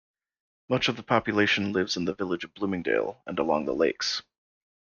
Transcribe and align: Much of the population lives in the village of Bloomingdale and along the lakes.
Much 0.67 0.87
of 0.87 0.95
the 0.97 1.03
population 1.03 1.73
lives 1.73 1.95
in 1.95 2.05
the 2.05 2.15
village 2.15 2.43
of 2.43 2.51
Bloomingdale 2.55 3.21
and 3.27 3.37
along 3.37 3.65
the 3.65 3.75
lakes. 3.75 4.23